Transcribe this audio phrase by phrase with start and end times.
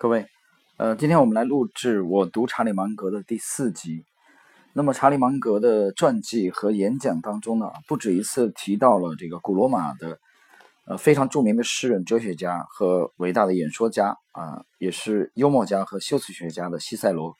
[0.00, 0.26] 各位，
[0.78, 4.06] 呃，今天我们来录制我读查理芒格的第四集。
[4.72, 10.18] 那么，查理芒格的传记和演讲当中呢，不止一次提到了这个古罗马的
[10.86, 17.36] 呃非常著名的诗人、哲学家和伟大的演说家啊，也是幽默家和修辞学家的西塞罗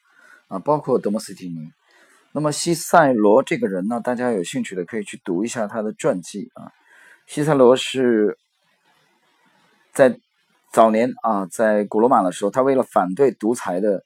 [0.49, 1.71] 啊，包括德莫斯提尼。
[2.33, 6.71] 那么，西塞罗这个人呢，大家有兴趣的可以去读一下他的传记啊。
[7.27, 8.37] 西塞罗是
[9.95, 10.21] 在。
[10.73, 14.05] 早年啊，在古罗马的时候，他为了反对独裁的，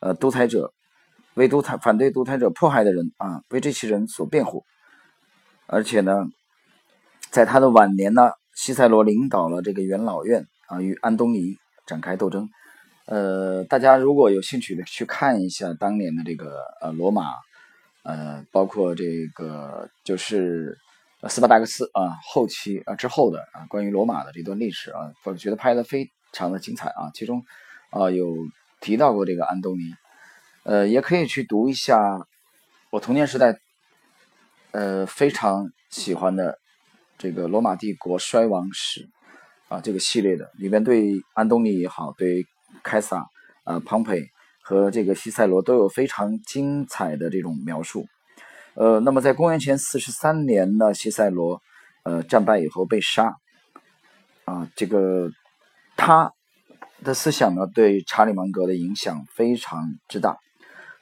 [0.00, 0.72] 呃，独裁者，
[1.34, 4.64] 为独裁反对独裁者迫害的人啊，为这些人所辩护。
[5.66, 6.24] 而且呢，
[7.30, 12.48] 在他的晚年呢，西塞罗领导了这个元老院啊，与安东尼展开斗争。
[13.04, 17.32] 呃，大家如果有兴趣的去看一下当年的这个呃罗马，
[18.04, 20.78] 呃，包括这个就是。
[21.28, 27.10] 斯巴达克斯啊，后期啊之后的啊，关于罗马的这段历史啊，我觉得拍的非常的精彩啊。
[27.14, 27.44] 其中
[27.90, 28.36] 啊有
[28.80, 29.94] 提到过这个安东尼，
[30.62, 32.26] 呃，也可以去读一下
[32.90, 33.58] 我童年时代
[34.70, 36.58] 呃非常喜欢的
[37.18, 39.08] 这个罗马帝国衰亡史
[39.68, 42.46] 啊这个系列的，里面对安东尼也好，对
[42.84, 43.26] 凯撒
[43.64, 44.28] 啊、庞培
[44.62, 48.06] 和这个西塞罗都有非常精彩的这种描述。
[48.76, 51.62] 呃，那么在公元前四十三年呢，西塞罗，
[52.04, 53.34] 呃，战败以后被杀，
[54.44, 55.30] 啊，这个
[55.96, 56.30] 他
[57.02, 60.36] 的思想呢，对查理芒格的影响非常之大。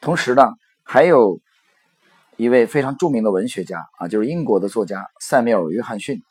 [0.01, 0.53] 同时呢，
[0.85, 1.41] 还有
[2.37, 6.23] 一位非常著名的文学家啊，就是英国的作家塞缪尔·约翰逊，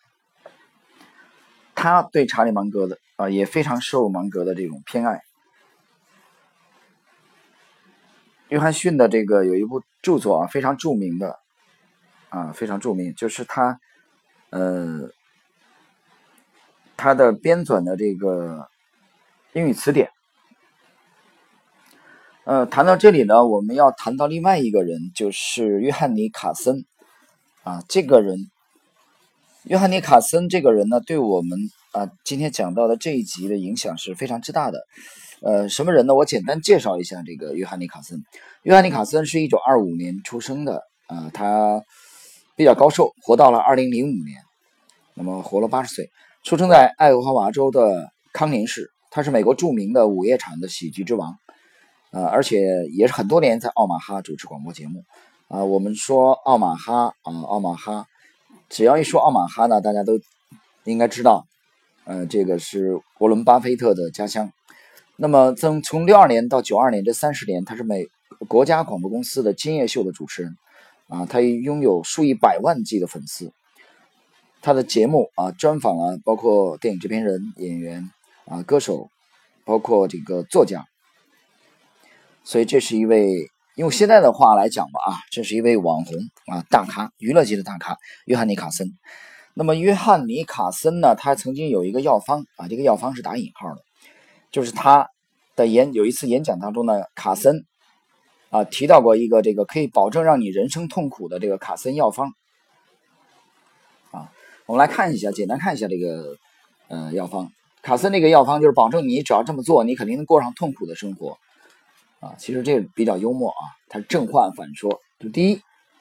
[1.76, 5.20] 他对查理芒格的啊也非常受芒格的这种偏爱。
[8.54, 11.40] 约翰逊的这个有一部著作啊，非常著名的，
[12.30, 13.80] 啊，非常著名，就是他，
[14.52, 15.10] 呃，
[16.96, 18.70] 他的编纂的这个
[19.54, 20.12] 英语词典。
[22.44, 26.86] 呃，谈到这里呢，我们要谈到另外一个人，就是约翰尼·卡森，
[27.64, 28.52] 啊，这个人，
[29.64, 31.58] 约翰尼·卡森这个人呢，对我们
[31.94, 34.84] 啊今天讲到的这一集的影响是非常之大的。
[35.42, 36.16] 呃，什么人呢？
[36.16, 38.24] 我简单介绍一下这个约翰尼卡森。
[38.64, 41.84] 约翰尼卡森是一九二五年出生的，呃，他
[42.56, 44.42] 比较高寿，活到了二零零五年，
[45.14, 46.10] 那么活了八十岁。
[46.44, 51.38] 出生在爱荷华州的康宁市，他是美国著名的午夜场的喜剧之王，
[52.12, 55.04] 呃，而且也是很多年在奥马哈主持广播节目。
[55.48, 58.08] 啊，我们说奥马哈啊，奥马哈，
[58.68, 60.20] 只要一说奥马哈呢，大家都
[60.86, 61.46] 应该知道，
[62.06, 64.52] 呃，这个是沃伦巴菲特的家乡。
[65.16, 68.08] 那么，从从六二年到九二年这三十年，他是美
[68.48, 70.58] 国家广播公司的今夜秀的主持人，
[71.08, 73.54] 啊，他拥有数以百万计的粉丝。
[74.62, 78.10] 他的节目啊，专访啊，包括电影制片人、演员
[78.46, 79.10] 啊、歌手，
[79.64, 80.86] 包括这个作家。
[82.44, 88.92] 所以，这是一位用现在的话来讲吧，啊，这是一位网红啊，大咖，娱乐界的大咖，约翰尼卡森。
[89.56, 93.82] 那么，约翰尼卡森呢，他曾经有一个药方啊，这个药方是打引号的。
[94.52, 95.10] 就是他
[95.56, 97.66] 的演有一次演讲当中呢，卡森
[98.50, 102.34] 啊提到过一个这个可以保证让你人生痛苦的这个卡森药方
[104.12, 104.32] 啊，
[104.66, 106.36] 我们来看一下，简单看一下这个
[106.88, 107.52] 呃药方。
[107.82, 111.38] 卡森那个药方就是保证你只要这么做，你肯定能过上痛苦的生活
[112.20, 112.34] 啊。
[112.38, 115.02] 其实这比较幽默啊，他正话反说。
[115.20, 115.56] 就第一，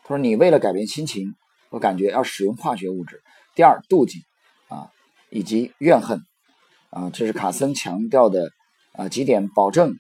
[0.05, 1.35] 他说你为了改变心情
[1.71, 3.17] 我感觉要使用化学物质；
[3.55, 4.25] 第二，妒忌
[4.69, 4.91] 啊
[5.31, 6.21] 以及怨恨。
[6.91, 8.51] 啊，这是卡森强调的
[8.93, 9.97] 啊几点，保证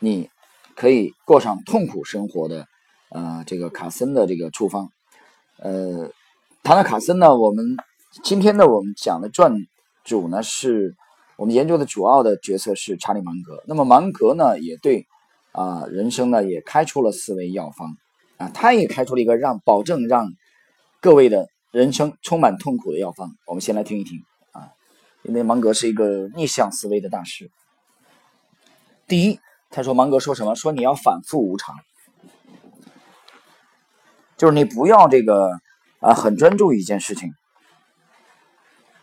[0.00, 0.28] 你
[0.74, 2.66] 可以过上痛苦生活的
[3.10, 4.88] 啊这个卡森的这个处方。
[5.58, 6.10] 呃，
[6.64, 7.76] 谈到卡森呢，我们
[8.24, 9.54] 今天呢我们讲的传
[10.02, 10.96] 主呢是
[11.36, 13.62] 我们研究的主要的角色是查理芒格。
[13.68, 15.06] 那么芒格呢也对
[15.52, 17.96] 啊人生呢也开出了四味药方
[18.36, 20.32] 啊，他也开出了一个让保证让
[21.00, 23.34] 各位的人生充满痛苦的药方。
[23.46, 24.70] 我们先来听一听啊。
[25.24, 27.50] 因为芒格是一个逆向思维的大师。
[29.08, 29.40] 第一，
[29.70, 30.54] 他说芒格说什么？
[30.54, 31.74] 说你要反复无常，
[34.36, 35.50] 就是你不要这个
[35.98, 37.34] 啊，很专注一件事情。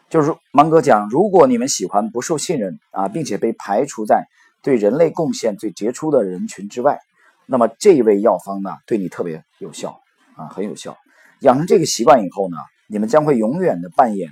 [0.09, 4.29] 就是芒格讲，如果你们喜欢不受信任啊，并且被排除在
[4.61, 7.01] 对人类贡献最杰出的人群之外，
[7.47, 9.99] 那么这一味药方呢，对你特别有效
[10.37, 10.97] 啊，很有效。
[11.41, 12.57] 养成这个习惯以后呢，
[12.87, 14.31] 你们将会永远的扮演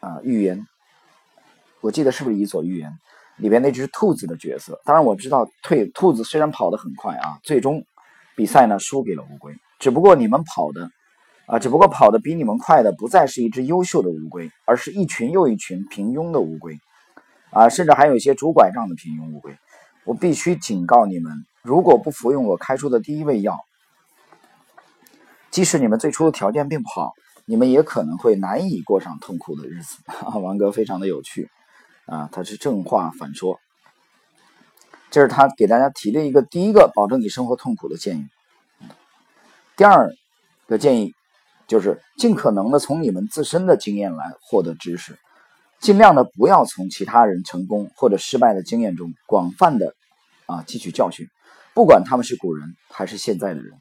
[0.00, 0.66] 啊预言。
[1.80, 2.90] 我记得是不是《伊索寓言》
[3.42, 4.80] 里边那只兔子的角色？
[4.84, 7.84] 当然我知道，退兔子虽然跑得很快啊，最终
[8.36, 9.54] 比赛呢输给了乌龟。
[9.78, 10.90] 只不过你们跑的
[11.46, 16.78] 啊，只不过跑得比你们快的不再是一只优秀的乌龟，而是一群又一群平庸的乌龟。
[17.50, 19.56] 啊，甚至还有一些拄拐杖的平庸乌龟。
[20.04, 21.32] 我必须警告你们，
[21.62, 23.56] 如果不服用我开出的第一味药，
[25.50, 27.12] 即使你们最初的条件并不好，
[27.44, 29.98] 你们也可能会难以过上痛苦的日子。
[30.40, 31.50] 王哥非常的有趣
[32.06, 33.58] 啊，他是正话反说。
[35.10, 38.28] 这是他给大家提的一个第一个保证你生活痛苦的建议。
[39.76, 40.14] 第二
[40.68, 41.14] 个建议
[41.66, 45.18] 就是尽可能的从你们自身的经验来获得知识，
[45.80, 49.94] 尽量的不要从其他人成功或者失败的经验中广泛的
[50.46, 51.26] 啊汲取教训，
[51.74, 53.72] 不管他们是古人还是现在的人。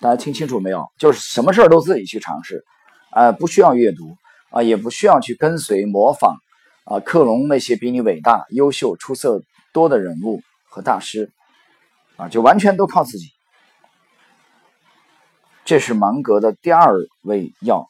[0.00, 0.86] 大家听清楚没有？
[0.98, 2.64] 就是什么事儿都自己去尝试，
[3.10, 4.16] 呃，不需要阅读
[4.50, 6.36] 啊，也不需要去跟随模仿
[6.84, 9.42] 啊，克隆那些比你伟大、优秀、出色
[9.72, 11.32] 多的人物和大师
[12.16, 13.26] 啊，就完全都靠自己。
[15.64, 17.86] 这是芒格的第二味药。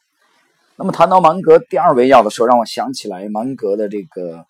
[0.75, 4.45] 那么谈到芒格第二味药的时候，让我想起来芒格的这个，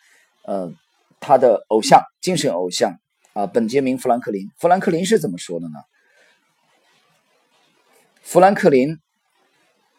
[0.45, 0.71] 呃，
[1.19, 2.93] 他的偶像、精神偶像
[3.33, 4.47] 啊，本杰明·富兰克林。
[4.59, 5.79] 富兰克林是怎么说的呢？
[8.31, 8.99] 富兰克林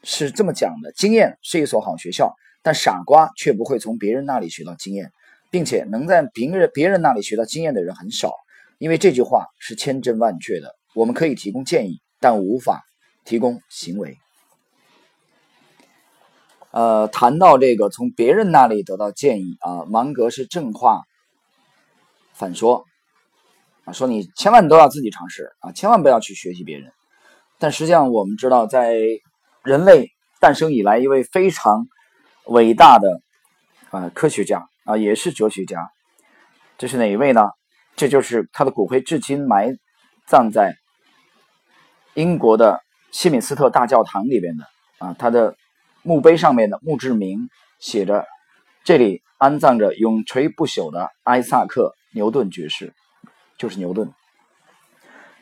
[0.05, 2.33] 是这么讲的：经验是一所好学校，
[2.63, 5.11] 但傻瓜却不会从别人那里学到经验，
[5.51, 8.33] 并且能在别人别人那里学到经验的人很少。
[8.79, 10.77] 因为这句话是千真万确的。
[10.95, 12.85] 我们可以提供建议，但无法。
[13.25, 14.17] 提供行为，
[16.71, 21.03] 呃，谈到这个从别人那里得到建议啊，芒格是正话
[22.33, 22.87] 反说
[23.85, 26.93] 啊，说你千万都要自己尝试啊，千万不要去学习别人。
[27.61, 28.97] 但实际上，我们知道，在
[29.63, 30.09] 人类
[30.41, 31.87] 诞生以来，一位非常
[32.47, 33.21] 伟大的
[33.91, 35.89] 啊科学家啊，也是哲学家，
[36.79, 37.43] 这是哪一位呢？
[37.95, 39.77] 这就是他的骨灰至今埋
[40.27, 40.75] 葬在
[42.15, 42.81] 英国的。
[43.13, 44.65] 西敏斯特大教堂里边的
[44.99, 45.57] 啊，他的
[46.05, 47.49] 墓碑上面的墓志铭
[47.81, 48.25] 写着
[48.87, 52.95] ：“这里安葬着永垂不朽的艾萨克·牛顿爵士，
[53.59, 54.13] 就是牛顿。”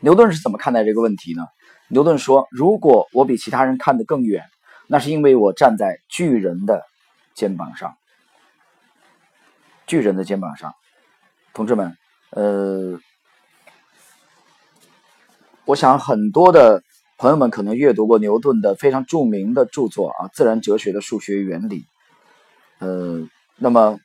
[0.00, 1.46] 牛顿是怎么看待这个问题呢？
[1.88, 4.44] 牛顿说：“如果我比其他人看得更远，
[4.86, 6.82] 那是因为我站在巨人的
[7.34, 7.96] 肩膀上。
[9.86, 10.74] 巨人的肩膀上，
[11.54, 11.96] 同志们，
[12.30, 13.00] 呃，
[15.64, 16.82] 我想很多的。”
[17.20, 21.80] 朋友们可能阅读过牛顿的非常著名的著作啊，《自然哲学的数学原理》。
[22.78, 23.98] 呃，那么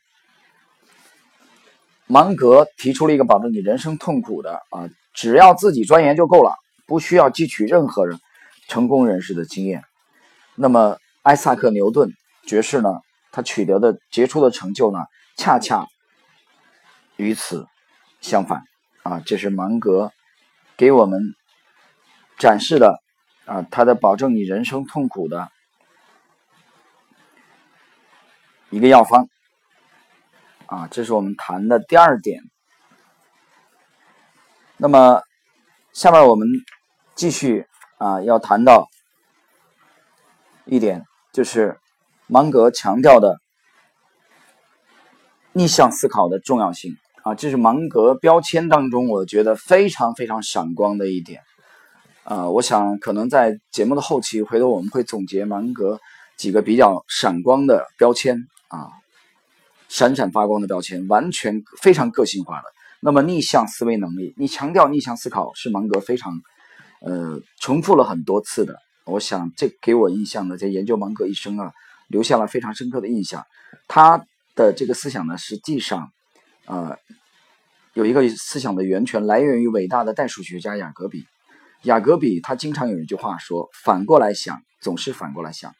[2.08, 6.54] 芒格提出了一个保证你人生痛苦的啊，只要自己钻研就够了，
[6.86, 8.20] 不需要汲取任何人
[8.68, 9.82] 成功人士的经验。
[10.56, 12.10] 那么艾萨克·牛顿
[12.46, 12.90] 爵士呢，
[13.32, 14.98] 他取得的杰出的成就呢，
[15.36, 15.86] 恰恰
[17.16, 17.66] 与此
[18.20, 18.62] 相反
[19.04, 20.12] 啊，这是芒格
[20.76, 21.34] 给我们
[22.36, 23.00] 展示的。
[23.46, 25.50] 啊，他的保证你人生痛苦的
[28.70, 29.28] 一个药方
[30.64, 32.40] 啊，这是我们谈的第二点。
[34.84, 35.22] 那么
[35.94, 36.46] 下面我们
[37.14, 37.66] 继续
[37.96, 38.90] 啊，要谈到
[40.66, 41.78] 一点，就是
[42.26, 43.38] 芒格强调的
[45.54, 51.40] 逆向思考的重要性啊，这是芒格标签当中我觉得非常非常闪光的一点。
[52.24, 55.98] 呃，我想可能在节目的后期，回头我们会总结芒格
[56.36, 58.36] 几个比较闪光的标签
[58.68, 58.90] 啊，
[59.88, 62.64] 闪闪发光的标签，完全非常个性化的。
[63.04, 66.40] 那么逆向思维能力，你强调逆向思考是芒格非常
[67.02, 68.78] 呃重复了很多次的。
[69.04, 71.70] 我想这给我印象呢，在研究芒格一生啊，
[72.08, 73.44] 留下了非常深刻的印象。
[73.88, 76.08] 他的这个思想呢，实际上
[76.64, 76.96] 呃
[77.92, 81.26] 有一个思想的源泉来源于伟大的代数学家雅各比。
[81.82, 85.74] 雅各比他经常有一句话说：“反过来想，总是反过来想。”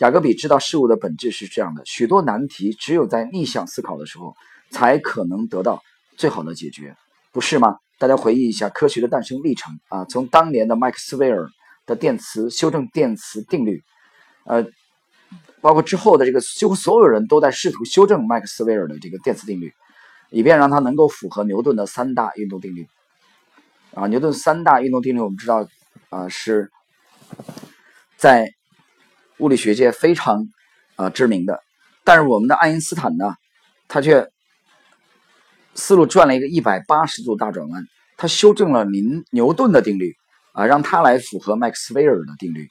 [0.00, 4.34] 雅各比知道事物的本质是这样的：许多难题只有在逆向思考的时候，
[4.70, 5.82] 才可能得到
[6.22, 6.94] 最好的解决，
[7.32, 7.78] 不是吗？
[7.98, 11.48] 大家回忆一下科学的诞生历程啊，从当年的麦克斯韦尔
[11.84, 13.82] 的电磁修正电磁定律，
[14.44, 14.64] 呃，
[15.60, 19.72] 包括之后的这个几乎所有人都在试图修正麦克斯韦尔的这个电磁定律，
[20.30, 22.86] 以便让它能够符合牛顿的三大运动定律。
[23.94, 25.66] 啊，牛顿三大运动定律我们知道，
[26.08, 26.70] 啊是
[28.16, 28.48] 在
[29.38, 30.46] 物理学界非常
[30.94, 31.60] 啊知名的。
[32.04, 33.34] 但是我们的爱因斯坦呢，
[33.88, 34.30] 他却
[35.74, 37.84] 思路转了一个一百八十度大转弯，
[38.16, 40.14] 他修正了您牛顿的定律
[40.52, 42.68] 啊，让他来符合麦克斯韦尔的定律。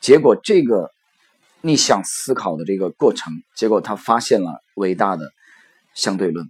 [0.00, 0.90] 结果这个
[1.60, 5.32] 逆向思考的这个过程，结果他发现了伟大的
[5.94, 6.48] 相对论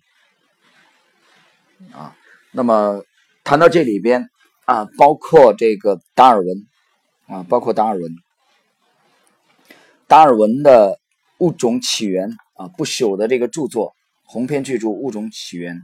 [1.93, 2.17] 啊，
[2.53, 3.03] 那么。
[3.47, 4.31] 谈到这里边
[4.65, 6.67] 啊，包括这个达尔文
[7.27, 8.11] 啊，包括达尔文，
[10.07, 10.99] 达尔文的
[11.37, 13.94] 物种起源啊不朽的这个著作，
[14.25, 15.77] 鸿篇巨著《物种起源》。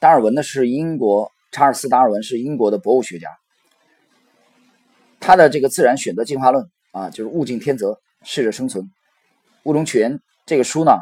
[0.00, 3.28] 达尔文呢是英国查尔斯·达尔文是英国的博物学家，
[5.20, 8.84] 他的这个《自然选择进化论》啊，就是物竞天择，适者生存，
[9.64, 10.92] 《物种起源》这个书呢，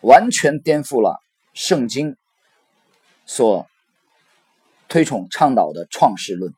[0.00, 1.18] 完全颠覆了
[1.54, 2.16] 圣经
[3.26, 3.66] 所
[4.88, 6.52] 推崇倡导的创世论。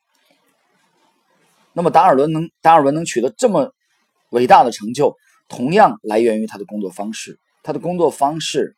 [1.73, 3.73] 那么达尔文能达尔文能取得这么
[4.31, 5.17] 伟大的成就，
[5.49, 7.39] 同样来源于他的工作方式。
[7.63, 8.75] 他的工作方式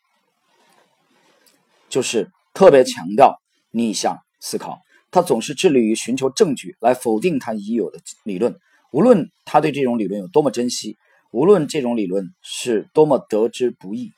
[1.93, 3.39] 就是特别强调
[3.71, 4.81] 逆向思考，
[5.11, 8.59] 他总是致力于寻求证据来否定他已有的理论，
[8.93, 10.97] 无论他对这种理论有多么珍惜，
[11.33, 14.11] 无论这种理论是多么得之不易。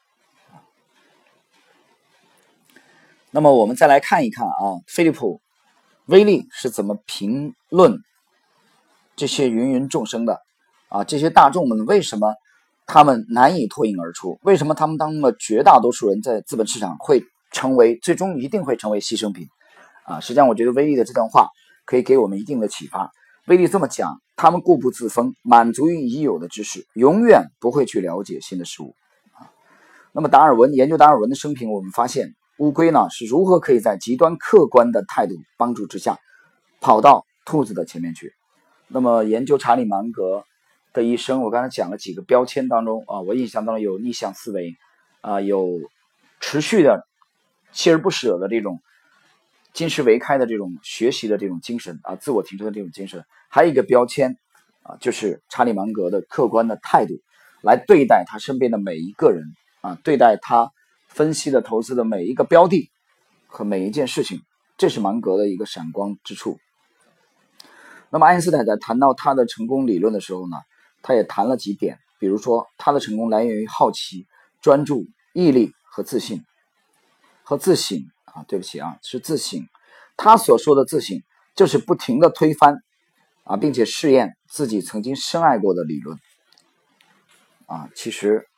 [3.32, 5.38] 那么我们再来看一看啊，菲利普·
[6.06, 7.98] 威利是怎么评论？
[9.16, 10.40] 这些芸芸众生的
[10.88, 12.34] 啊，这些大众们为什么
[12.86, 14.38] 他们难以脱颖而出？
[14.42, 19.46] 为什么他们当中的绝大多数人在资本市场会成为最终一定会成为牺牲品？
[20.04, 21.48] 啊，实际上我觉得威利的这段话
[21.86, 23.10] 可以给我们一定的启发。
[23.46, 28.94] 威利这么讲：他们固步自封，满足于已有的知识，永远不会去了解新的事物。
[29.32, 29.48] 啊，
[30.12, 36.18] 那么达尔文研究达尔文的生平，我们发现乌龟呢是如何可以在极端客观的态度帮助之下，
[36.80, 38.32] 跑到兔子的前面去。
[38.88, 40.44] 那么研究查理芒格
[40.92, 44.74] 的一生，我刚才讲了几个标签当中啊，我印象当中有逆向思维，
[45.20, 45.66] 啊，有
[46.40, 47.06] 持续的
[47.74, 48.80] 锲而不舍的这种
[49.72, 54.38] 金石为开的这种学习的这种精神啊，自我提升的这种精神，还有一个标签
[54.82, 57.14] 啊，就是查理芒格的客观的态度
[57.62, 59.44] 来对待他身边的每一个人
[59.80, 60.70] 啊，对待他
[61.08, 62.90] 分析的投资的每一个标的
[63.46, 64.40] 和每一件事情，
[64.78, 66.58] 这是芒格的一个闪光之处。
[68.10, 70.56] 那么爱因斯坦在谈到他的成功理论的时候呢，
[71.02, 74.26] 他也谈了几点，比如说他的成功来源于好奇、
[74.60, 76.44] 专注、毅力和自信，
[77.44, 79.64] 和自省啊，对不起啊，是自省。
[80.16, 81.22] 他所说的自省，
[81.54, 82.82] 就是不停的推翻
[83.44, 86.18] 啊，并且试验自己曾经深爱过的理论
[87.66, 87.88] 啊。
[87.94, 88.48] 其实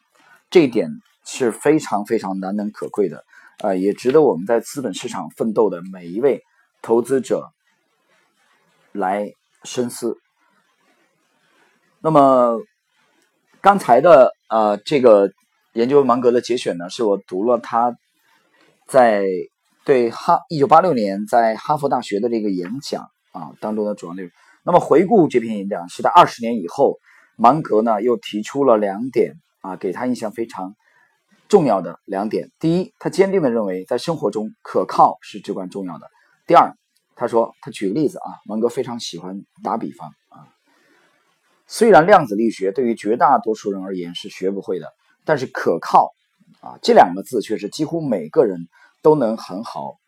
[0.48, 0.90] 这一点
[1.24, 3.24] 是非常非常难能可贵的，
[3.58, 6.42] 啊，也值得我们在资本市场奋斗的每一位
[6.80, 7.50] 投资者
[8.92, 9.32] 来。
[9.64, 10.16] 深思。
[11.98, 12.60] 那么
[13.60, 15.32] 刚才的呃这个
[15.72, 17.96] 研究芒格的节选呢，是我读了他
[18.86, 19.24] 在
[19.84, 24.30] 对哈一九八六年在哈佛大学的这个演讲啊当中的主要内容。
[24.64, 26.98] 那么回顾这篇演讲，是在二十年以后，
[27.36, 30.74] 芒格呢又提出了两点啊，给他印象非常
[31.48, 32.50] 重要的两点。
[32.58, 36.06] 第一，他坚定的认为在生活中可靠是至关重要的。
[36.46, 36.74] 第二。
[37.18, 40.52] 他说：“他举个例子啊，芒格非常喜欢打比方啊。
[41.66, 44.92] 虽然量子力学对于绝大多数人而言是学不会的，
[45.24, 46.10] 但是可靠
[46.60, 48.68] 啊这两个字却是几乎每个人
[49.02, 49.98] 都能很好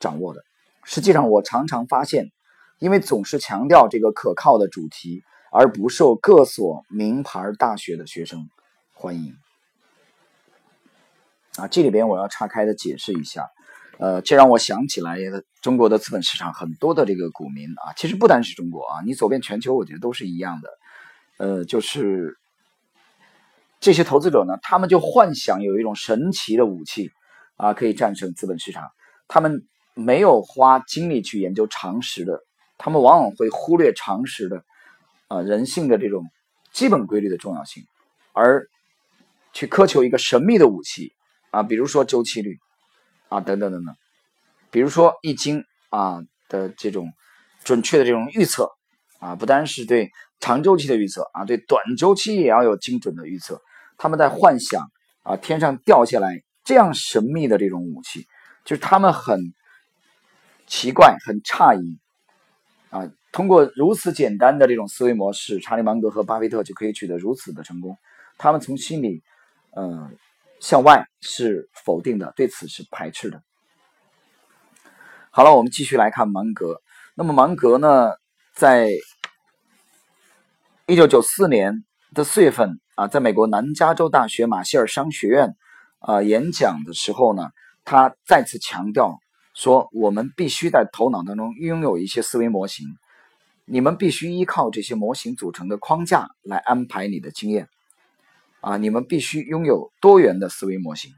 [0.00, 0.42] 掌握的。
[0.84, 2.30] 实际上，我常常发现，
[2.78, 5.22] 因为总是强调这个可靠的主题，
[5.52, 8.48] 而不受各所名牌大学的学生
[8.94, 9.36] 欢迎。
[11.56, 13.48] 啊，这里边我要岔开的解释一下。”
[14.00, 15.18] 呃，这让我想起来，
[15.60, 20.70] 中国的资本市场很多的这个股民啊，其实不单是中国啊，你走遍全球，我觉得都是一样的。
[21.38, 22.38] 呃，就是
[23.80, 27.10] 这些投资者呢，他们就幻想有一种神奇的武器
[27.56, 28.90] 啊，可以战胜资本市场。
[29.28, 32.40] 他们没有花精力去研究常识的，
[32.76, 34.64] 他们往往会忽略常识的
[35.28, 36.24] 啊人性的这种
[36.72, 37.84] 基本规律的重要性，
[38.32, 38.68] 而
[39.52, 41.12] 去苛求一个神秘的武器
[41.50, 42.58] 啊，比如说周期率。
[43.30, 43.94] 啊，等等等等，
[44.70, 47.12] 比如说易经啊的这种
[47.62, 48.70] 准确的这种预测
[49.18, 53.60] 啊，不单是对长周期的预测啊，对短周期也要有精准的预测。
[53.96, 54.90] 他们在幻想
[55.22, 58.26] 啊，天上掉下来这样神秘的这种武器，
[58.64, 59.52] 就是他们很
[60.66, 61.98] 奇怪、很诧异
[62.90, 63.10] 啊。
[63.32, 67.96] 通过如此简单的这种思维模式，查理芒格和巴菲特就可以取得如此的成功。
[68.36, 69.22] 他们从心里，
[69.76, 70.16] 嗯。
[70.60, 73.40] 向外是否定的，对此是排斥的。
[75.30, 76.82] 好了，我们继续来看芒格。
[77.14, 78.10] 那么芒格呢，
[78.56, 78.90] 在
[80.90, 85.54] 一九九四年的四月份啊，在美国南加州大学马歇尔商学院
[85.98, 87.50] 啊演讲的时候呢，
[87.84, 89.18] 他再次强调
[89.52, 92.86] 说，我们必须在头脑当中拥有一些思维模型，
[93.66, 97.68] 你们必须依靠这些模型组成的框架来安排你的经验。
[98.62, 101.12] 啊，你们必须拥有多元的思维模型。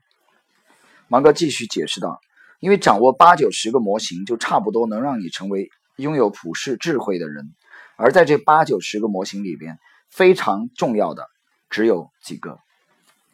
[1.06, 2.18] 芒格继续解释道
[2.58, 7.54] ：“因为掌握八九十个模型，就差不多能让你成为拥有普世智慧的人。
[8.02, 9.78] 而在这八九十个模型里边，
[10.08, 11.26] 非常重要的
[11.68, 12.58] 只有几个。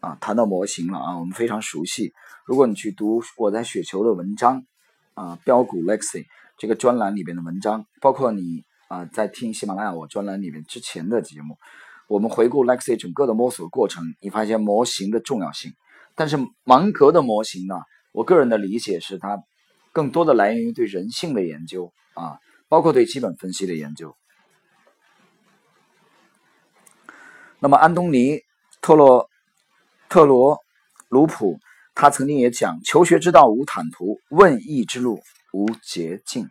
[0.01, 2.13] 啊，谈到模型了啊，我们非常熟悉。
[2.47, 4.65] 如果你去读我在雪球的文章
[5.15, 6.25] 啊，标股 Lexi
[6.59, 11.57] 这个专栏里边的文章，包括你啊在听喜马拉雅我专栏里面之前的节目，
[12.09, 15.73] 我们回顾 Lexi 整个的摸索过程，你发现模型的重要性。
[16.17, 17.77] 但是芒格的模型呢，
[18.13, 19.39] 我个人的理解是它
[19.93, 24.15] 更多的来源于对人性的研究啊，包括对基本分析的研究。
[27.67, 28.43] 那么安东尼
[28.81, 29.29] 特洛
[30.09, 30.61] 特罗
[31.09, 31.59] 鲁普
[31.97, 35.21] 他曾经也讲：“求学之道无坦途，问艺之路
[35.53, 36.49] 无捷径。”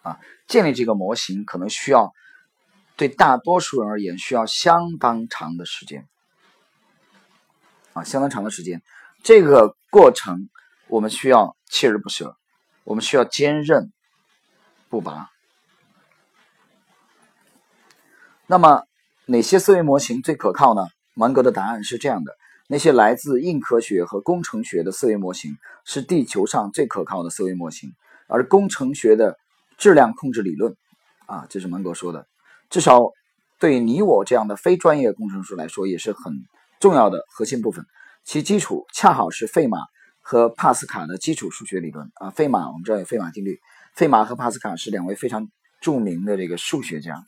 [0.00, 2.10] 啊，建立这个模型可能需要
[2.96, 6.08] 对大多数人而言需要相当长的时间
[7.92, 8.80] 啊，相当长的时间。
[9.22, 10.48] 这个过程
[10.88, 12.34] 我们需要锲而不舍，
[12.84, 13.92] 我们需要坚韧
[14.88, 15.28] 不拔。
[18.46, 18.84] 那么。
[19.28, 20.86] 哪些思维模型最可靠呢？
[21.14, 22.32] 芒格的答案是这样的：
[22.68, 27.90] 那些来自硬科学和工程学的思维模型是地球上最可靠的思维模型，
[28.28, 29.36] 而工程学的
[29.78, 30.76] 质量控制理论，
[31.26, 32.24] 啊，这是芒格说的，
[32.70, 33.10] 至少
[33.58, 36.32] 对你我这样的非专业工程师来说也是很
[36.78, 37.84] 重要的核心部分。
[38.24, 39.78] 其基础恰好是费马
[40.20, 42.30] 和帕斯卡的基础数学理论啊。
[42.30, 43.58] 费马我们知道有费马定律，
[43.96, 45.48] 费马和帕斯卡是两位非常
[45.80, 47.24] 著名的这个数学家。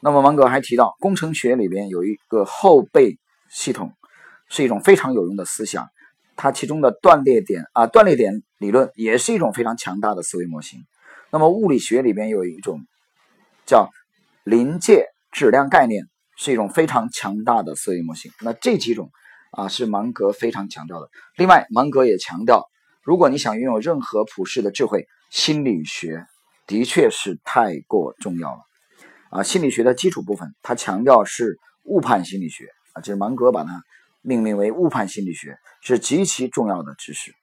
[0.00, 3.18] 那么芒格还提到，工程学里边有一个后备
[3.50, 3.92] 系统，
[4.48, 5.88] 是一种非常有用的思想。
[6.36, 10.80] 它其中的断裂点啊，断裂点理论也是一种非常强大的思维模型。
[11.30, 12.80] 那么物理学里边有一种
[13.64, 13.90] 叫
[14.44, 16.04] 临界质量概念，
[16.36, 18.30] 是一种非常强大的思维模型。
[18.42, 19.10] 那这几种
[19.50, 21.08] 啊，是芒格非常强调的。
[21.36, 22.66] 另外，芒格也强调，
[23.02, 26.26] 如果你想拥有任何普世的智慧，心理学
[26.66, 28.60] 的确是太过重要了。
[29.36, 33.82] 啊，心理学的基础部分，他强调是误判心理学啊，这是芒格把它
[34.22, 37.34] 命名为误判心理学，是极其重要的知识。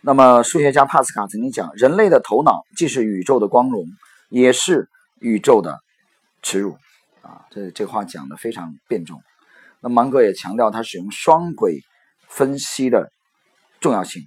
[0.00, 3.86] 那么，数学家帕斯卡曾经讲，人类的头脑既是宇宙的光荣，
[4.30, 4.88] 也是
[5.20, 5.78] 宇宙的
[6.42, 6.76] 耻辱
[7.22, 9.16] 啊，这这话讲的非常辩证。
[9.80, 11.82] 那芒格也强调他使用双轨
[12.28, 13.12] 分析的
[13.80, 14.26] 重要性。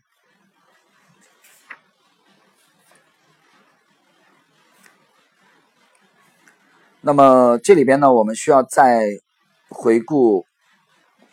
[7.06, 9.06] 那么这里边呢，我们需要再
[9.68, 10.46] 回顾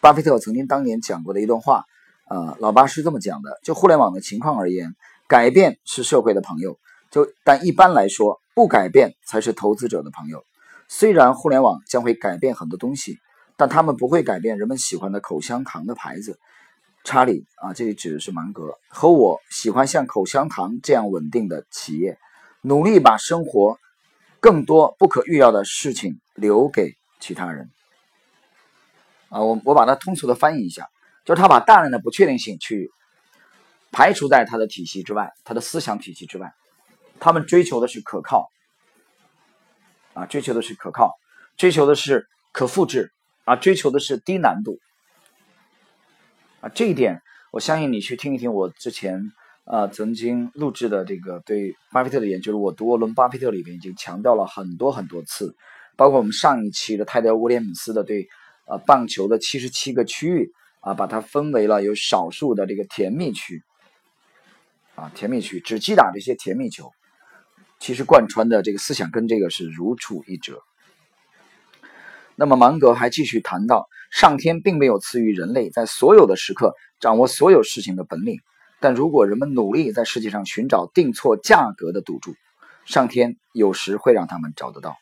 [0.01, 1.85] 巴菲特曾经当年讲过的一段话。
[2.29, 4.97] 呃，老巴是这么讲的：就互联网的情况而言，
[5.29, 6.73] 改变是社会的朋友；
[7.13, 10.43] 就但一般来说，不改变才是投资者的朋友。
[10.89, 13.21] 虽然互联网将会改变很多东西，
[13.57, 16.37] 但他们不会改变人们喜欢的口香糖的牌子。
[17.05, 22.19] 查理啊，这里指的是芒格和我喜欢像口香糖这样稳定的企业，
[22.61, 23.79] 努力把生活。
[24.41, 27.71] 更多不可预料的事情留给其他人
[29.29, 29.43] 啊！
[29.43, 30.89] 我我把它通俗的翻译一下，
[31.25, 32.91] 就是他把大量的不确定性去
[33.93, 36.53] 排除在他的体系之外，他的思想体系之外。
[37.21, 38.51] 他们追求的是可靠
[40.15, 41.13] 啊，追求的是可靠，
[41.59, 43.13] 追求的是可复制
[43.45, 44.79] 啊，追求的是低难度
[46.63, 46.71] 啊。
[46.71, 47.21] 这一点，
[47.53, 49.31] 我相信你去听一听我之前。
[49.71, 55.55] 啊，曾经录制的这个对巴菲特的研究，我读沃伦·巴菲特里边已经强调了很多很多次，
[55.97, 58.27] 包括我们上一期的泰德·威廉姆斯的对
[58.67, 63.63] 呃棒球的七十七个区域啊，把它分为了有少数的这个甜蜜区
[64.97, 66.91] 啊，甜蜜区只击打这些甜蜜球，
[67.79, 70.61] 其实贯穿的这个思想跟这个是如出一辙。
[72.35, 78.41] 那么芒格还继续谈到，上天并没有赐予人类在所有的时刻掌握所有事情的本领。
[78.81, 82.35] 但如果人们努力在世界上寻找定错价格的赌注，
[82.87, 84.97] 上天有时会让他们找得到。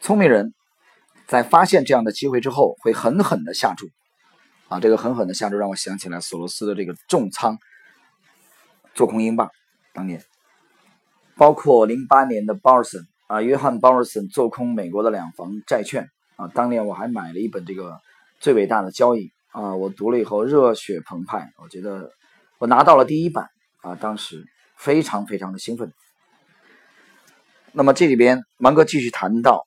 [0.00, 0.54] 聪明人
[1.26, 3.86] 在发现这样的机会之后，会狠狠的下注。
[4.68, 7.58] 啊，这个狠狠的下注让我想起来索罗斯的这个重仓
[8.94, 9.50] 做空英镑，
[9.92, 10.24] 当年，
[11.36, 18.00] 包括零八年的鲍尔森啊，约翰鲍尔森做空美国的两房债券啊，当年我还买了一本这个
[18.40, 22.10] 最伟大的交易啊，我读了以后热血澎湃，我觉得。
[22.58, 23.48] 我拿到了第一版
[23.82, 24.44] 啊，当时
[24.76, 25.92] 非常非常的兴奋。
[27.70, 29.64] 那么这里边芒哥继续谈到，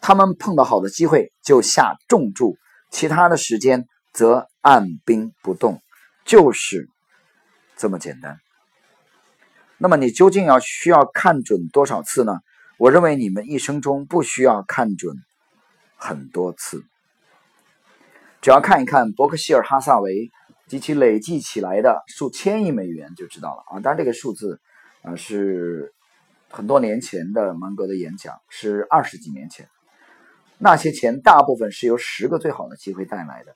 [0.00, 2.56] 他们碰到好的机会就下重注，
[2.90, 5.82] 其他的时间则按兵不动，
[6.24, 6.88] 就是
[7.76, 8.38] 这么简单。
[9.76, 12.38] 那么你究竟要需要看准多少次呢？
[12.78, 15.16] 我认为你们一生中不需要看准
[15.96, 16.84] 很多次，
[18.40, 20.30] 只要看一看伯克希尔哈萨维。
[20.66, 23.80] 及其累计起来的数千亿美元就知道了啊！
[23.80, 24.60] 当然，这个数字
[25.02, 25.92] 啊是
[26.48, 29.68] 很多年前的芒格的演讲，是二十几年前。
[30.58, 33.54] 那些钱大部分是由十个最好的机会带来的，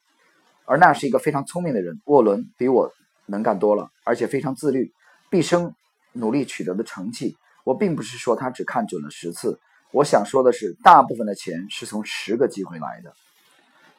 [0.66, 2.01] 而那是一个非常聪明的人。
[2.05, 2.92] 沃伦比我
[3.27, 4.92] 能干多了，而且非常自律，
[5.31, 5.75] 毕生
[6.12, 7.37] 努力取得的成绩。
[7.64, 9.59] 我并不是说他只看准了十次，
[9.92, 13.12] 我想说的是，大部分的钱是从十个机会来的。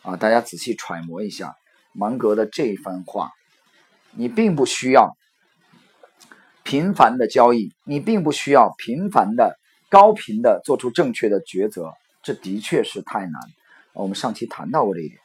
[0.02, 1.56] 啊，大家仔细揣摩一下
[1.94, 3.32] 芒格的这番话，
[4.12, 5.16] 你并不需要
[6.64, 9.58] 频繁的交易，你并不需要频繁的、
[9.90, 13.42] 高频的做出正确的抉择，这的确是太难。
[13.94, 15.20] 我们上期谈到过这一点。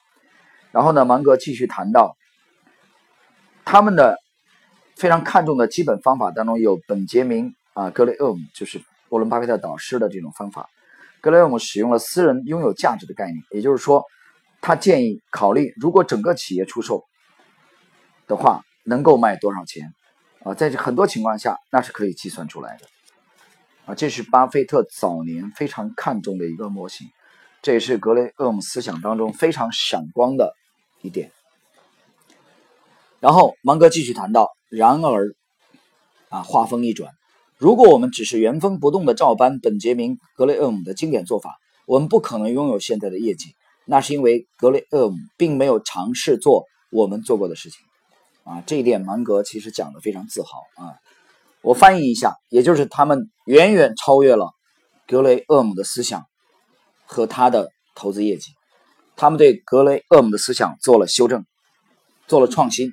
[0.73, 2.17] 然后呢，芒格继续谈到
[3.65, 4.19] 他们的
[4.97, 10.69] 非常看重的基本方法当中有本杰明啊格雷厄姆，就是沃伦巴菲特导师的这种方法。
[11.21, 14.03] 格雷厄姆使用了私人拥有价值的概念，也就是说。
[14.67, 17.05] 他建议考虑，如果整个企业出售
[18.27, 19.93] 的话，能够卖多少钱？
[20.43, 22.87] 啊，在这很多情况下，那是可以计算出来的。
[23.85, 27.07] 啊，这是巴菲特早年非常看重的一个模型，
[27.61, 30.55] 这也是格雷厄姆思想当中非常闪光的
[31.03, 31.31] 一点。
[33.21, 35.35] 然后芒格继续谈到，然而，
[36.31, 37.13] 啊，话锋一转，
[37.59, 43.55] 如果我们只是原封不动的照搬本杰明·格雷厄姆的经典做法，我们不可能拥有现在的业绩。
[43.87, 47.81] 那是因为格雷厄姆并没有尝试做我们做过的事情，
[48.45, 50.97] 啊，这一点芒格其实讲的非常自豪啊。
[51.61, 54.51] 我翻译一下，也就是他们远远超越了
[55.07, 56.25] 格雷厄姆的思想
[57.07, 58.53] 和他的投资业绩，
[59.17, 61.45] 他们对格雷厄姆的思想做了修正，
[62.27, 62.93] 做了创新。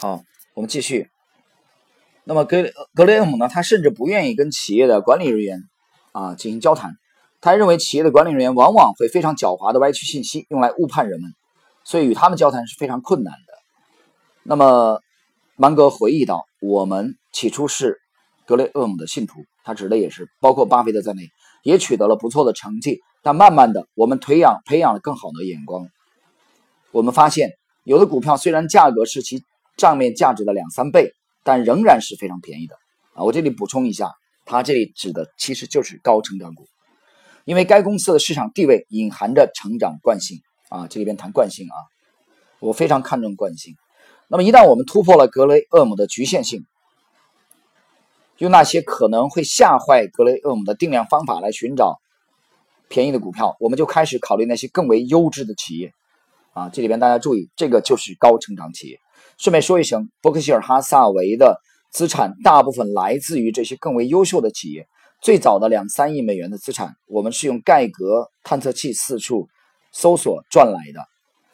[0.00, 0.22] 好，
[0.54, 1.10] 我们继续。
[2.22, 3.48] 那么格格雷厄姆呢？
[3.48, 5.64] 他甚至不愿意跟企业的管理人员
[6.12, 6.94] 啊进行交谈。
[7.40, 11.34] 他认为企业的管理人员往往会非常狡猾的歪曲信息，用来误判人们，
[11.82, 13.54] 所以与他们交谈是非常困难的。
[14.44, 15.00] 那么
[15.56, 17.98] 芒格回忆到，我们起初是
[18.46, 21.28] 格雷厄姆的信徒，他指的也是包括巴菲特在内，
[21.64, 23.00] 也取得了不错的成绩。
[23.20, 25.88] 但慢慢的，我们培养培养了更好的眼光。
[26.92, 27.50] 我们发现，
[27.82, 29.42] 有的股票虽然价格是其
[29.78, 31.14] 账面价值的两三倍，
[31.44, 32.74] 但仍然是非常便宜的
[33.14, 33.22] 啊！
[33.22, 34.12] 我这里补充一下，
[34.44, 36.66] 它这里指的其实就是高成长股，
[37.44, 40.88] 因为该公司的市场地位隐含着成长惯性啊！
[40.88, 41.78] 这里边谈惯性啊，
[42.58, 43.76] 我非常看重惯性。
[44.26, 46.66] 那么一旦我们突破了格雷厄姆的局限性，
[48.38, 52.00] 用那些可能会吓坏格雷厄姆的定量方法来寻找
[52.88, 55.92] 便宜的股票，我们就开始考虑那些更为优质的企业
[56.52, 56.68] 啊！
[56.68, 58.98] 这里边大家注意，这个就是高成长企业。
[59.38, 61.60] 顺便说一声，伯克希尔哈萨维的
[61.92, 64.88] 资产大部分来自于这些更为优秀的企业。
[65.22, 69.48] 最早的两三亿美元的资产，我们是用盖格探测器四处
[69.92, 71.00] 搜索赚来的。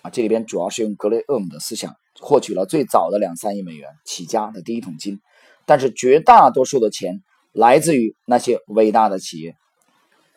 [0.00, 5.20] 啊，这里边主要是用格雷厄姆的思想获取了最早的两三亿美元起家的第一桶金。
[5.66, 9.56] 但是绝大多数的钱来自于那些伟大的企业。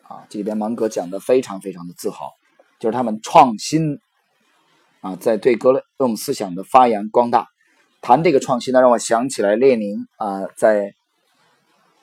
[0.02, 2.30] 啊，这里边芒格讲的非常非常的自豪，
[2.78, 3.98] 就是他们创新。
[5.00, 7.46] 啊，在对格雷厄姆思想的发扬光大，
[8.00, 10.92] 谈这个创新呢，让我想起来列宁啊，在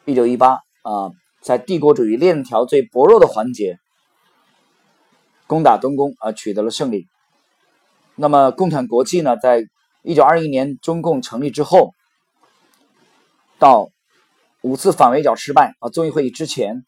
[0.05, 3.77] 一九一八啊，在帝国主义链条最薄弱的环节
[5.45, 7.07] 攻打东宫啊，取得了胜利。
[8.15, 9.65] 那么，共产国际呢，在
[10.01, 11.91] 一九二一年中共成立之后，
[13.59, 13.89] 到
[14.61, 16.85] 五次反围剿失败啊，遵义会议之前，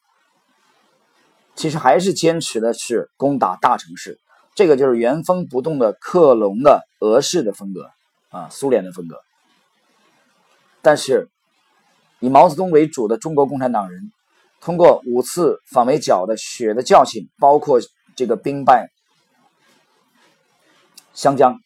[1.54, 4.18] 其实还是坚持的是攻打大城市。
[4.58, 7.92] 这个就是原封不动的克隆的俄式的风格
[8.28, 9.20] 啊，苏联的风格。
[10.82, 11.28] 但是
[12.18, 14.10] 以毛泽东为主的中国共产党人，
[14.60, 17.78] 通过五次反围剿的血的教训，包括
[18.16, 18.90] 这个兵败
[21.14, 21.60] 湘江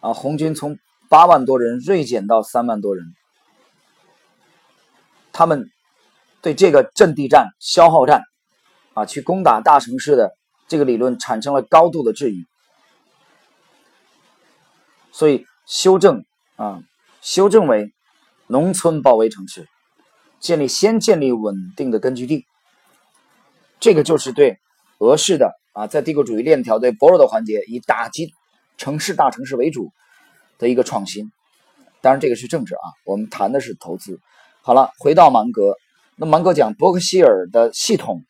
[0.00, 0.78] 啊，红军从
[1.10, 3.04] 八万多人锐减到三万多人，
[5.30, 5.68] 他们
[6.40, 8.22] 对这个阵地战、消耗战
[8.94, 10.39] 啊，去攻打大城市的。
[10.70, 12.46] 这个理论产生了高度的质疑，
[15.10, 16.80] 所以修正啊，
[17.20, 17.92] 修正为
[18.46, 19.66] 农村包围城市，
[20.38, 22.46] 建立先建立稳定的根据地。
[23.80, 24.60] 这个就是对
[25.00, 28.32] 俄式的啊，在帝国主义链条对薄弱的环节以打击
[28.78, 29.90] 城市大城市为主
[30.56, 31.32] 的一个创新。
[32.00, 34.20] 当然，这个是政治啊，我们谈的是投资。
[34.62, 35.74] 好了，回到芒格，
[36.14, 38.24] 那芒格讲伯克希尔的系统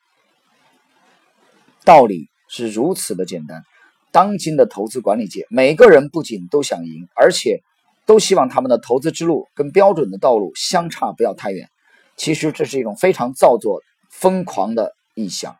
[1.84, 2.28] 道理。
[2.52, 3.62] 是如此的简单。
[4.10, 7.60] 当今的投资管理界，每个人不仅都想赢，而且
[8.06, 11.68] 都希望他们的投资之路跟标准的道路相差不要太远。
[12.16, 15.56] 其实这是一种非常造作、疯狂的臆想。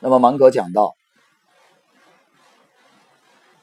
[0.00, 0.96] 那么芒格讲到，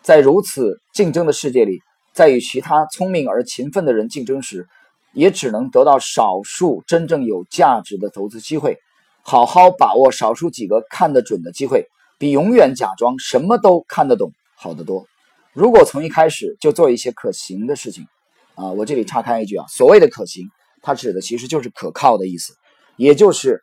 [0.02, 1.82] 在如此竞争的世界里，
[2.14, 4.70] 在与其他聪明而勤奋的人竞争时，
[5.12, 8.78] 也只能得到少数真正有价值的投资机会。
[9.22, 15.08] 好好把握少数几个看得准的机会，比永远假装什么都看得懂好得多。
[15.54, 18.08] 如果从一开始就做一些可行的事情，
[18.56, 20.50] 啊，我这里岔开一句啊，所谓的可行，
[20.82, 22.54] 它指的其实就是可靠的意思，
[22.98, 23.62] 也就是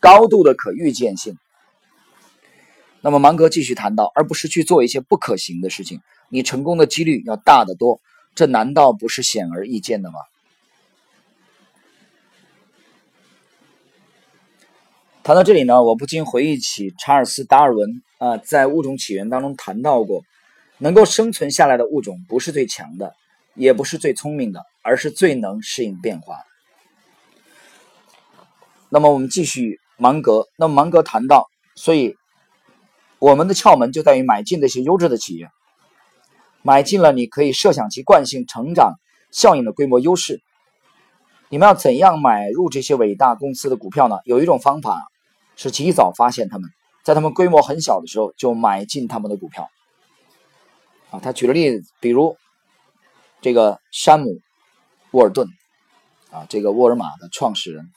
[0.00, 1.36] 高度的可预见性。
[3.00, 8.00] 那么芒格继续谈到，而不是去做一些不可行的事情，你成功的几率要大得多。
[8.34, 10.18] 这难道不是显而易见的吗？
[15.26, 20.22] 谈到这里呢，我不禁回忆起查尔斯·达尔文啊，在《物种起源》当中谈到过，
[20.78, 23.12] 能够生存下来的物种不是最强的，
[23.54, 26.36] 也不是最聪明的，而是最能适应变化。
[28.88, 32.14] 那么我们继续芒格，那芒格谈到，所以
[33.18, 35.48] 我们的窍门就在于买进那些优质的企业，
[36.62, 38.94] 买进了你可以设想其惯性成长
[39.32, 40.40] 效应的规模优势。
[41.48, 44.18] 你们要怎样买入这些伟大公司的股票呢？
[44.24, 45.02] 有一种方法。
[45.56, 46.70] 是及早发现他们，
[47.02, 49.68] 在他们规模很小的时候就买进他们的股票。
[51.10, 52.36] 啊，他举了例子，比如
[53.40, 54.30] 这个山姆·
[55.12, 55.48] 沃尔顿，
[56.30, 57.90] 啊，这个沃尔玛的创始人。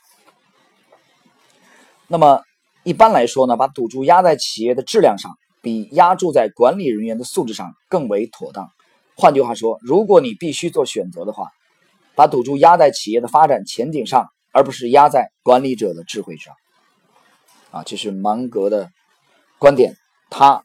[2.08, 2.42] 那么
[2.84, 8.72] 一般来说呢，把赌注压在企业的质量上，比压注在管理人员的素质上更为妥当。
[9.16, 11.50] 换句话说，如果你必须做选择的话，
[12.16, 16.56] 把赌注压在企业的发展前景上，而不是压在管理者的智慧上。
[17.72, 18.92] 啊，这是芒格的
[19.58, 19.96] 观点。
[20.30, 20.64] 他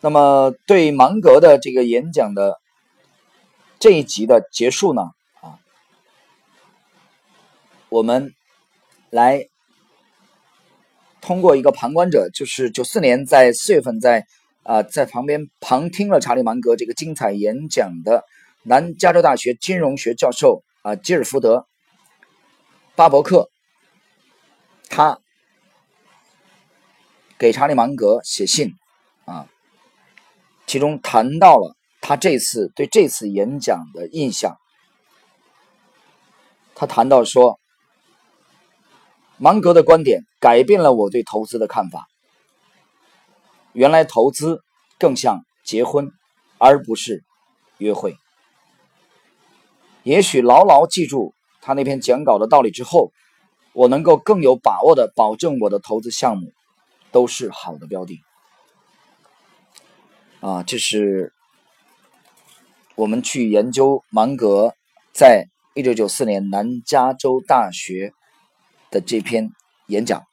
[0.00, 2.60] 那么对芒格的这个演讲的
[3.78, 5.02] 这一集的结束呢？
[5.40, 5.58] 啊，
[7.88, 8.34] 我们
[9.10, 9.48] 来
[11.20, 14.26] 通过一个旁观者，就是九四年在四月份在
[14.62, 18.24] 啊在旁边旁听了查理芒格这个精彩演讲的
[18.62, 21.66] 南加州大学金融学教授啊吉尔福德。
[22.94, 23.50] 巴伯克，
[24.90, 25.18] 他
[27.38, 28.74] 给查理芒格写信
[29.24, 29.48] 啊，
[30.66, 34.58] 其中谈到了他这次对这次演讲的印象。
[36.74, 37.58] 他谈到说，
[39.38, 42.06] 芒格的观点改变了我对投资的看法。
[43.72, 44.62] 原来投资
[44.98, 46.12] 更像结婚，
[46.58, 47.24] 而不是
[47.78, 48.18] 约会。
[50.02, 51.34] 也许牢牢记住。
[51.62, 53.12] 他那篇讲稿的道理之后，
[53.72, 56.52] 我能够更有把握的保证我的投资项目
[57.12, 58.20] 都是好的标的。
[60.40, 61.32] 啊，这是
[62.96, 64.74] 我们去研究芒格
[65.14, 68.12] 在一九九四年南加州大学
[68.90, 69.52] 的这篇
[69.86, 70.24] 演讲。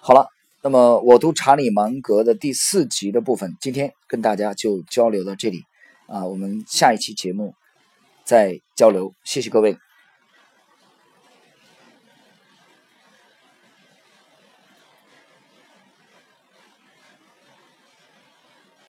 [0.00, 0.28] 好了，
[0.62, 5.62] 那么我读查理芒格的第四集的部分，今天跟大家就交流到这里。
[6.08, 7.54] 啊，我们下一期节目
[8.24, 9.12] 再交流。
[9.24, 9.76] 谢谢各位。